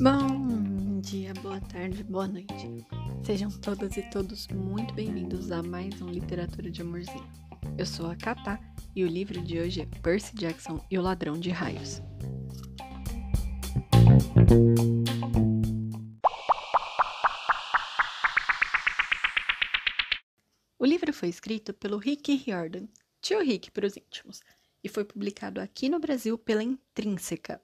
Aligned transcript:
Bom 0.00 1.00
dia, 1.02 1.34
boa 1.42 1.60
tarde, 1.60 2.02
boa 2.02 2.26
noite. 2.26 2.86
Sejam 3.22 3.50
todas 3.50 3.94
e 3.98 4.02
todos 4.08 4.48
muito 4.48 4.94
bem-vindos 4.94 5.50
a 5.52 5.62
mais 5.62 6.00
um 6.00 6.08
Literatura 6.08 6.70
de 6.70 6.80
Amorzinho. 6.80 7.28
Eu 7.76 7.84
sou 7.84 8.10
a 8.10 8.16
Katá 8.16 8.58
e 8.96 9.04
o 9.04 9.06
livro 9.06 9.38
de 9.42 9.60
hoje 9.60 9.82
é 9.82 9.86
Percy 10.00 10.34
Jackson 10.34 10.82
e 10.90 10.98
o 10.98 11.02
Ladrão 11.02 11.38
de 11.38 11.50
Raios. 11.50 12.00
O 20.78 20.86
livro 20.86 21.12
foi 21.12 21.28
escrito 21.28 21.74
pelo 21.74 21.98
Rick 21.98 22.34
Riordan, 22.34 22.86
tio 23.20 23.42
Rick 23.42 23.70
para 23.72 23.86
os 23.86 23.94
íntimos, 23.94 24.40
e 24.82 24.88
foi 24.88 25.04
publicado 25.04 25.60
aqui 25.60 25.88
no 25.88 25.98
Brasil 25.98 26.38
pela 26.38 26.62
Intrínseca. 26.62 27.62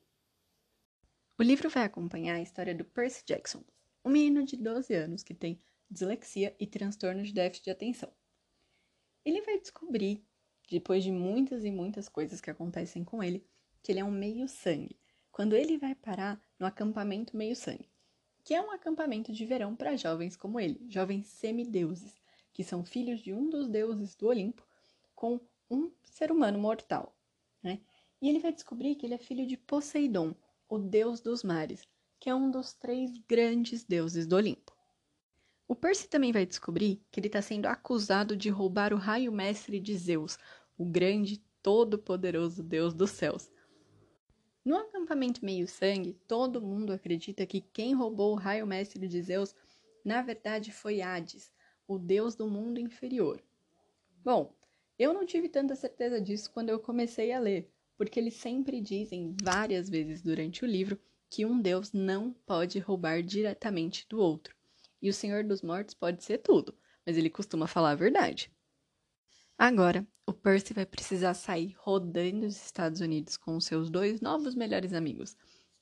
O 1.39 1.43
livro 1.43 1.69
vai 1.69 1.85
acompanhar 1.85 2.37
a 2.37 2.43
história 2.43 2.75
do 2.75 2.85
Percy 2.85 3.25
Jackson, 3.27 3.65
um 4.05 4.11
menino 4.11 4.45
de 4.45 4.57
12 4.57 4.95
anos 4.95 5.23
que 5.23 5.35
tem 5.35 5.61
dislexia 5.91 6.55
e 6.59 6.67
transtorno 6.67 7.23
de 7.23 7.33
déficit 7.33 7.65
de 7.65 7.71
atenção. 7.71 8.13
Ele 9.25 9.41
vai 9.43 9.59
descobrir, 9.59 10.25
depois 10.71 11.03
de 11.03 11.11
muitas 11.11 11.65
e 11.65 11.71
muitas 11.71 12.09
coisas 12.09 12.41
que 12.41 12.51
acontecem 12.51 13.05
com 13.05 13.23
ele, 13.23 13.47
que 13.83 13.93
ele 13.93 14.01
é 14.01 14.05
um 14.05 14.11
meio-sangue, 14.11 14.99
quando 15.31 15.57
ele 15.57 15.79
vai 15.79 15.95
parar 15.95 16.41
no 16.59 16.67
acampamento 16.67 17.37
meio-sangue, 17.37 17.91
que 18.45 18.55
é 18.55 18.61
um 18.61 18.71
acampamento 18.71 19.33
de 19.33 19.45
verão 19.47 19.75
para 19.75 19.97
jovens 19.97 20.37
como 20.37 20.61
ele, 20.61 20.85
jovens 20.89 21.27
semideuses, 21.27 22.15
que 22.53 22.63
são 22.63 22.85
filhos 22.85 23.21
de 23.21 23.33
um 23.33 23.49
dos 23.49 23.69
deuses 23.69 24.15
do 24.15 24.29
Olimpo, 24.29 24.65
com 25.15 25.41
um 25.75 25.93
ser 26.03 26.31
humano 26.31 26.59
mortal. 26.59 27.17
Né? 27.63 27.81
E 28.23 28.29
ele 28.29 28.39
vai 28.39 28.53
descobrir 28.53 28.95
que 28.95 29.07
ele 29.07 29.15
é 29.15 29.19
filho 29.19 29.47
de 29.47 29.57
Poseidon, 29.57 30.35
o 30.69 30.79
deus 30.79 31.21
dos 31.21 31.43
mares, 31.43 31.83
que 32.19 32.31
é 32.31 32.35
um 32.35 32.51
dos 32.51 32.73
três 32.73 33.13
grandes 33.29 33.85
deuses 33.85 34.27
do 34.27 34.37
Olimpo. 34.37 34.73
O 35.67 35.75
Percy 35.75 36.09
também 36.09 36.31
vai 36.31 36.45
descobrir 36.45 37.03
que 37.11 37.21
ele 37.21 37.27
está 37.27 37.41
sendo 37.41 37.67
acusado 37.67 38.37
de 38.37 38.51
roubar 38.51 38.93
o 38.93 38.99
raio 38.99 39.33
mestre 39.33 39.81
de 39.81 39.97
Zeus, 39.97 40.39
o 40.77 40.85
grande, 40.85 41.43
todo-poderoso 41.63 42.63
deus 42.63 42.93
dos 42.93 43.11
céus. 43.11 43.51
No 44.65 44.77
acampamento 44.77 45.45
meio-sangue, 45.45 46.19
todo 46.27 46.61
mundo 46.61 46.93
acredita 46.93 47.47
que 47.47 47.61
quem 47.61 47.95
roubou 47.95 48.33
o 48.33 48.39
raio 48.39 48.67
mestre 48.67 49.07
de 49.09 49.23
Zeus, 49.23 49.55
na 50.05 50.23
verdade, 50.23 50.71
foi 50.71 51.01
Hades, 51.01 51.53
o 51.87 51.99
deus 51.99 52.35
do 52.35 52.49
mundo 52.49 52.79
inferior. 52.79 53.43
Bom, 54.23 54.55
eu 54.99 55.13
não 55.13 55.27
tive 55.27 55.49
tanta 55.49 55.75
certeza 55.75 56.21
disso 56.21 56.51
quando 56.53 56.69
eu 56.69 56.79
comecei 56.79 57.33
a 57.33 57.39
ler, 57.39 57.71
porque 57.97 58.19
eles 58.19 58.35
sempre 58.35 58.81
dizem 58.81 59.35
várias 59.43 59.89
vezes 59.89 60.23
durante 60.23 60.65
o 60.65 60.69
livro 60.69 60.99
que 61.31 61.45
um 61.45 61.61
deus 61.61 61.93
não 61.93 62.33
pode 62.47 62.79
roubar 62.79 63.23
diretamente 63.23 64.07
do 64.09 64.19
outro. 64.19 64.55
E 65.03 65.09
o 65.09 65.15
Senhor 65.15 65.43
dos 65.45 65.63
Mortos 65.63 65.95
pode 65.95 66.23
ser 66.23 66.39
tudo, 66.39 66.75
mas 67.05 67.17
ele 67.17 67.29
costuma 67.29 67.67
falar 67.67 67.91
a 67.91 67.97
verdade. 67.97 68.53
Agora, 69.59 70.07
o 70.27 70.33
Percy 70.33 70.73
vai 70.73 70.87
precisar 70.87 71.35
sair 71.35 71.75
rodando 71.79 72.47
os 72.47 72.57
Estados 72.57 73.01
Unidos 73.01 73.37
com 73.37 73.61
seus 73.61 73.91
dois 73.91 74.21
novos 74.21 74.55
melhores 74.55 74.93
amigos, 74.93 75.37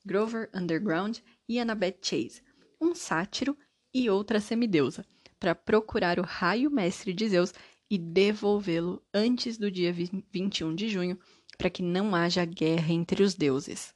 Grover 0.05 0.49
Underground 0.53 1.19
e 1.47 1.59
Annabeth 1.59 1.97
Chase, 2.01 2.43
um 2.79 2.93
sátiro 2.93 3.57
e 3.93 4.09
outra 4.09 4.39
semideusa, 4.39 5.05
para 5.39 5.55
procurar 5.55 6.19
o 6.19 6.23
raio 6.23 6.69
mestre 6.69 7.13
de 7.13 7.29
Zeus 7.29 7.53
e 7.89 7.97
devolvê-lo 7.97 9.03
antes 9.13 9.57
do 9.57 9.69
dia 9.69 9.93
21 9.93 10.75
de 10.75 10.89
junho, 10.89 11.19
para 11.57 11.69
que 11.69 11.83
não 11.83 12.15
haja 12.15 12.45
guerra 12.45 12.91
entre 12.91 13.23
os 13.23 13.35
deuses. 13.35 13.93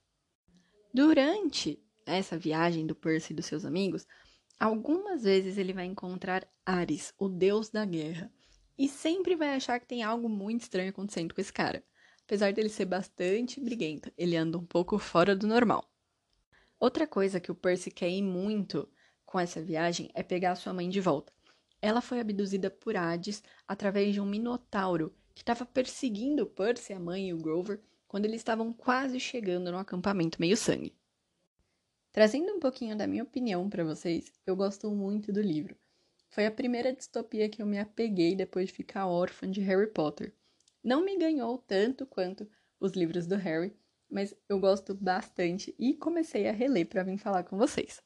Durante 0.93 1.79
essa 2.05 2.37
viagem 2.37 2.85
do 2.85 2.95
Percy 2.95 3.33
e 3.33 3.35
dos 3.35 3.45
seus 3.45 3.65
amigos, 3.65 4.07
algumas 4.59 5.23
vezes 5.23 5.57
ele 5.57 5.73
vai 5.73 5.85
encontrar 5.85 6.47
Ares, 6.65 7.13
o 7.17 7.27
deus 7.27 7.69
da 7.69 7.85
guerra, 7.85 8.31
e 8.77 8.87
sempre 8.87 9.35
vai 9.35 9.55
achar 9.55 9.79
que 9.79 9.87
tem 9.87 10.03
algo 10.03 10.29
muito 10.29 10.61
estranho 10.61 10.89
acontecendo 10.89 11.33
com 11.33 11.41
esse 11.41 11.51
cara. 11.51 11.83
Apesar 12.23 12.53
dele 12.53 12.69
ser 12.69 12.85
bastante 12.85 13.59
briguento, 13.59 14.11
ele 14.17 14.35
anda 14.35 14.57
um 14.57 14.65
pouco 14.65 14.99
fora 14.99 15.35
do 15.35 15.47
normal. 15.47 15.89
Outra 16.79 17.07
coisa 17.07 17.39
que 17.39 17.51
o 17.51 17.55
Percy 17.55 17.89
quer 17.89 18.09
ir 18.09 18.21
muito 18.21 18.87
com 19.25 19.39
essa 19.39 19.61
viagem 19.61 20.11
é 20.13 20.21
pegar 20.21 20.55
sua 20.55 20.73
mãe 20.73 20.89
de 20.89 21.01
volta. 21.01 21.33
Ela 21.81 22.01
foi 22.01 22.19
abduzida 22.19 22.69
por 22.69 22.95
Hades 22.95 23.43
através 23.67 24.13
de 24.13 24.19
um 24.19 24.25
minotauro 24.25 25.13
que 25.33 25.41
estava 25.41 25.65
perseguindo 25.65 26.47
Percy, 26.47 26.93
a 26.93 26.99
mãe 26.99 27.29
e 27.29 27.33
o 27.33 27.37
Grover 27.37 27.79
quando 28.07 28.25
eles 28.25 28.39
estavam 28.39 28.73
quase 28.73 29.19
chegando 29.19 29.71
no 29.71 29.77
acampamento 29.77 30.39
meio-sangue. 30.39 30.95
Trazendo 32.11 32.51
um 32.53 32.59
pouquinho 32.59 32.97
da 32.97 33.05
minha 33.05 33.23
opinião 33.23 33.69
para 33.69 33.83
vocês, 33.83 34.31
eu 34.45 34.55
gosto 34.55 34.89
muito 34.89 35.31
do 35.31 35.41
livro. 35.41 35.77
Foi 36.29 36.45
a 36.45 36.51
primeira 36.51 36.91
distopia 36.91 37.47
que 37.47 37.61
eu 37.61 37.65
me 37.65 37.77
apeguei 37.77 38.35
depois 38.35 38.69
de 38.69 38.73
ficar 38.73 39.05
órfã 39.05 39.49
de 39.49 39.61
Harry 39.61 39.87
Potter. 39.87 40.33
Não 40.83 41.03
me 41.05 41.17
ganhou 41.17 41.59
tanto 41.59 42.05
quanto 42.07 42.49
os 42.79 42.93
livros 42.93 43.27
do 43.27 43.35
Harry, 43.35 43.75
mas 44.09 44.33
eu 44.49 44.59
gosto 44.59 44.95
bastante 44.95 45.75
e 45.77 45.93
comecei 45.93 46.47
a 46.47 46.51
reler 46.51 46.87
para 46.87 47.03
vir 47.03 47.17
falar 47.17 47.43
com 47.43 47.57
vocês. 47.57 48.01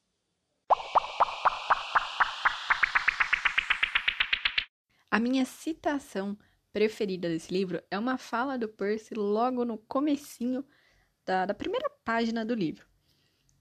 A 5.11 5.19
minha 5.19 5.44
citação 5.44 6.38
preferida 6.72 7.27
desse 7.27 7.53
livro 7.53 7.83
é 7.91 7.99
uma 7.99 8.17
fala 8.17 8.57
do 8.57 8.69
Percy 8.69 9.13
logo 9.13 9.66
no 9.66 9.77
comecinho 9.77 10.66
da, 11.25 11.45
da 11.45 11.53
primeira 11.53 11.89
página 12.05 12.45
do 12.45 12.55
livro. 12.55 12.88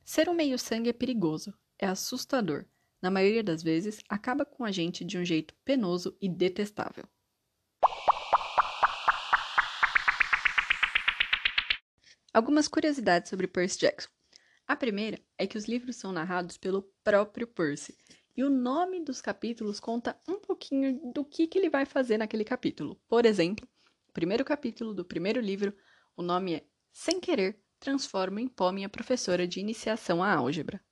Ser 0.04 0.28
um 0.28 0.32
meio-sangue 0.32 0.90
é 0.90 0.92
perigoso, 0.92 1.52
é 1.76 1.88
assustador. 1.88 2.66
Na 3.02 3.10
maioria 3.10 3.42
das 3.42 3.64
vezes, 3.64 3.98
acaba 4.08 4.44
com 4.44 4.64
a 4.64 4.70
gente 4.70 5.04
de 5.04 5.18
um 5.18 5.24
jeito 5.24 5.52
penoso 5.64 6.16
e 6.20 6.28
detestável. 6.28 7.04
Algumas 12.32 12.68
curiosidades 12.68 13.28
sobre 13.28 13.48
Percy 13.48 13.80
Jackson. 13.80 14.08
A 14.68 14.76
primeira 14.76 15.20
é 15.36 15.48
que 15.48 15.58
os 15.58 15.64
livros 15.64 15.96
são 15.96 16.12
narrados 16.12 16.56
pelo 16.56 16.82
próprio 17.02 17.48
Percy, 17.48 17.98
e 18.40 18.42
o 18.42 18.48
nome 18.48 19.04
dos 19.04 19.20
capítulos 19.20 19.78
conta 19.78 20.18
um 20.26 20.40
pouquinho 20.40 21.12
do 21.12 21.22
que, 21.22 21.46
que 21.46 21.58
ele 21.58 21.68
vai 21.68 21.84
fazer 21.84 22.16
naquele 22.16 22.42
capítulo. 22.42 22.98
Por 23.06 23.26
exemplo, 23.26 23.68
o 24.08 24.12
primeiro 24.14 24.46
capítulo 24.46 24.94
do 24.94 25.04
primeiro 25.04 25.42
livro, 25.42 25.76
o 26.16 26.22
nome 26.22 26.54
é 26.54 26.64
Sem 26.90 27.20
Querer, 27.20 27.62
transforma 27.78 28.40
em 28.40 28.48
pó 28.48 28.72
minha 28.72 28.88
professora 28.88 29.46
de 29.46 29.60
iniciação 29.60 30.24
à 30.24 30.32
álgebra. 30.32 30.82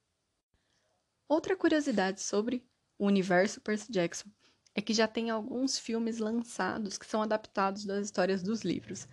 Outra 1.26 1.56
curiosidade 1.56 2.20
sobre 2.20 2.68
o 2.98 3.06
universo 3.06 3.62
Percy 3.62 3.90
Jackson 3.90 4.28
é 4.74 4.82
que 4.82 4.92
já 4.92 5.08
tem 5.08 5.30
alguns 5.30 5.78
filmes 5.78 6.18
lançados 6.18 6.98
que 6.98 7.06
são 7.06 7.22
adaptados 7.22 7.86
das 7.86 8.04
histórias 8.04 8.42
dos 8.42 8.60
livros. 8.60 9.08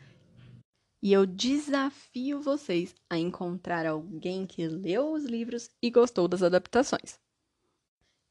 E 1.01 1.13
eu 1.13 1.25
desafio 1.25 2.41
vocês 2.41 2.93
a 3.09 3.17
encontrar 3.17 3.85
alguém 3.85 4.45
que 4.45 4.67
leu 4.67 5.13
os 5.13 5.23
livros 5.23 5.69
e 5.81 5.89
gostou 5.89 6.27
das 6.27 6.43
adaptações. 6.43 7.17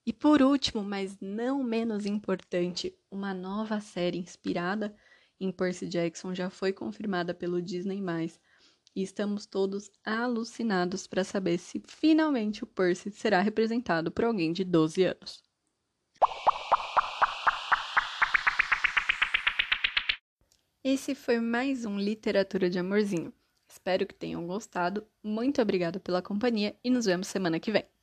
E 0.07 0.13
por 0.13 0.43
último, 0.43 0.85
mas 0.85 1.19
não 1.19 1.63
menos 1.63 2.05
importante, 2.05 2.95
uma 3.11 3.33
nova 3.33 3.81
série 3.81 4.19
inspirada 4.19 4.95
em 5.41 5.51
Percy 5.51 5.89
Jackson 5.89 6.35
já 6.35 6.51
foi 6.51 6.75
confirmada 6.75 7.33
pelo 7.33 7.63
Disney+, 7.63 8.03
e 8.95 9.03
estamos 9.03 9.47
todos 9.47 9.91
alucinados 10.05 11.07
para 11.07 11.25
saber 11.25 11.59
se 11.59 11.83
finalmente 11.87 12.63
o 12.63 12.67
Percy 12.67 13.11
será 13.11 13.41
representado 13.41 14.11
por 14.11 14.27
alguém 14.27 14.53
de 14.53 14.63
12 14.63 15.05
anos. 15.05 15.43
Esse 20.85 21.15
foi 21.15 21.41
mais 21.41 21.87
um 21.87 21.99
Literatura 21.99 22.69
de 22.69 22.79
Amorzinho. 22.79 23.33
Espero 23.67 24.07
que 24.07 24.15
tenham 24.15 24.47
gostado. 24.47 25.07
Muito 25.23 25.63
obrigada 25.63 25.99
pela 25.99 26.21
companhia 26.21 26.79
e 26.85 26.91
nos 26.91 27.07
vemos 27.07 27.27
semana 27.27 27.59
que 27.59 27.73
vem. 27.73 27.94